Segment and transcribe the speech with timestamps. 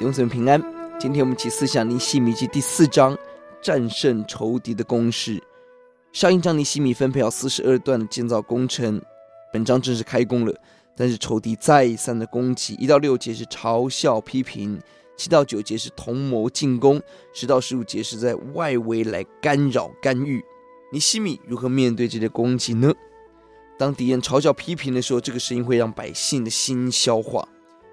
[0.00, 0.62] 永存平安。
[1.00, 3.18] 今天我们一起思想尼西米记第四章，
[3.60, 5.42] 战胜仇敌的工事。
[6.12, 9.02] 上一章尼西米分配好四十二段的建造工程，
[9.52, 10.54] 本章正式开工了。
[10.96, 14.80] 但是仇敌再三的攻击，一到六节是嘲笑批评，
[15.16, 17.00] 七到九节是同谋进攻，
[17.32, 20.40] 十到十五节是在外围来干扰干预。
[20.92, 22.92] 尼西米如何面对这些攻击呢？
[23.76, 27.46] 当敌人嘲笑批评的时候，这个声音会让百姓的心消化。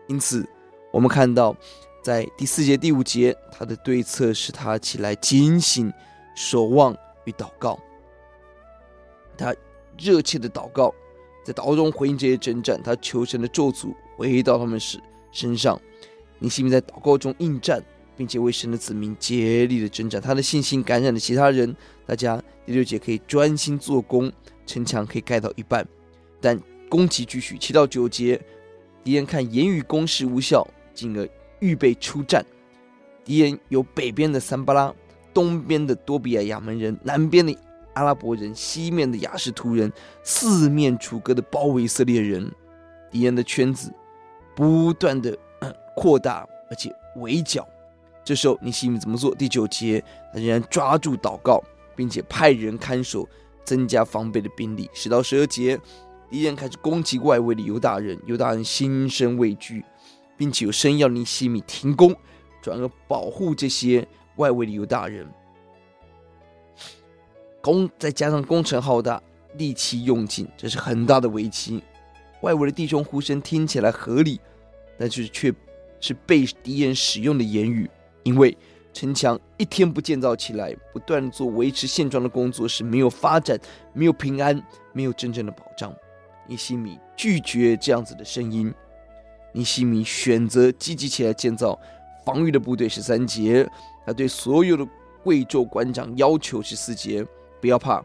[0.07, 0.47] 因此，
[0.91, 1.55] 我们看到，
[2.05, 5.91] 在第四节、第五节，他的对策是他起来警醒、
[6.35, 7.79] 守望与祷告。
[9.35, 9.55] 他
[9.97, 10.93] 热切的祷告，
[11.43, 15.01] 在祷告中回应这些征战，他求神的咒诅回到他们身
[15.31, 15.81] 身上。
[16.37, 17.83] 尼希米在祷告中应战，
[18.15, 20.21] 并且为神的子民竭力的征战。
[20.21, 24.31] 他的信心感染了其他人，大家第六节可以专心做工，
[24.67, 25.83] 城墙可以盖到一半，
[26.39, 27.57] 但攻击继续。
[27.57, 28.39] 七到九节。
[29.03, 31.27] 敌人看言语攻势无效，进而
[31.59, 32.45] 预备出战。
[33.23, 34.93] 敌人有北边的桑巴拉，
[35.33, 37.57] 东边的多比亚亚门人，南边的
[37.93, 39.91] 阿拉伯人，西面的亚实突人，
[40.23, 42.51] 四面楚歌的包围以色列人。
[43.09, 43.91] 敌人的圈子
[44.55, 45.37] 不断的
[45.95, 47.67] 扩大，而且围剿。
[48.23, 49.33] 这时候尼希米怎么做？
[49.33, 51.63] 第九节，他仍然抓住祷告，
[51.95, 53.27] 并且派人看守，
[53.63, 54.89] 增加防备的兵力。
[54.93, 55.79] 十到十二节。
[56.27, 59.85] 敌人开始攻击外围的犹大人，犹大人心生畏惧，
[60.37, 62.15] 并且有声音要尼西米停工，
[62.61, 64.07] 转而保护这些
[64.37, 65.27] 外围的犹大人。
[67.61, 69.21] 工再加上工程浩大，
[69.53, 71.83] 力气用尽，这是很大的危机。
[72.41, 74.39] 外围的弟兄呼声听起来合理，
[74.99, 75.51] 但是却
[75.99, 77.89] 是被敌人使用的言语，
[78.23, 78.55] 因为
[78.93, 83.59] 城墙一天不建造起来，不断做维持现状的工作是没有发展、
[83.93, 84.61] 没有平安、
[84.93, 85.91] 没有真正的保障。
[86.47, 88.71] 尼西米拒绝这样子的声音，
[89.55, 91.79] 尼希米选择积极起来建造
[92.25, 92.89] 防御的部队。
[92.89, 93.65] 十三节，
[94.05, 94.85] 他对所有的
[95.23, 97.25] 贵胄官长要求：十四节，
[97.61, 98.03] 不要怕，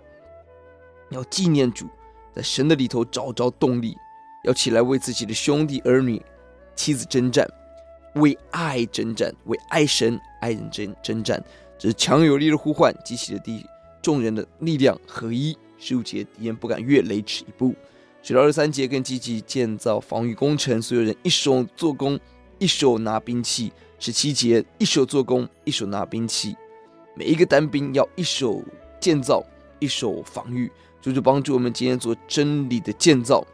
[1.10, 1.89] 要纪念主，
[2.33, 3.97] 在神的里头找着动力，
[4.44, 6.22] 要起来为自己的兄弟儿女、
[6.77, 7.44] 妻子征战，
[8.15, 11.43] 为爱征战，为爱神爱人征征战。
[11.77, 13.66] 这是强有力的呼唤，激起了地
[14.00, 15.59] 众人的力量合一。
[15.78, 17.75] 十五节，敌人不敢越雷池一步。
[18.23, 22.19] 十到二三节更积极建造防御工程，所有人一手做工，
[22.59, 23.73] 一手拿兵器。
[23.99, 26.57] 十七节一手做工，一手拿兵器，
[27.15, 28.63] 每一个单兵要一手
[28.99, 29.45] 建造，
[29.79, 30.73] 一手防御，
[31.03, 33.47] 就是帮助我们今天做真理的建造，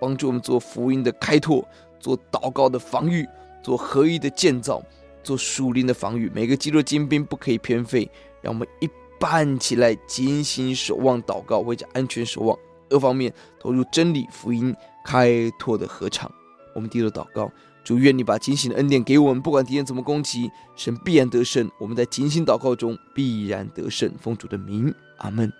[0.00, 1.62] 帮助我们做福音的开拓，
[2.00, 3.26] 做祷告的防御，
[3.62, 4.82] 做合一的建造，
[5.22, 6.30] 做属灵的防御。
[6.34, 8.88] 每个基督精兵不可以偏废，让我们一
[9.20, 12.58] 办起来，精心守望祷告，为着安全守望。
[12.88, 14.74] 各方面投入真理福音
[15.04, 16.30] 开拓的合场，
[16.74, 17.50] 我们低头祷告，
[17.84, 21.70] 主愿你把警醒的恩典给我们，不管敌人怎么攻击，神必然得胜。
[21.78, 25.52] 我们在警醒祷告中必然得胜，奉主的名，阿门。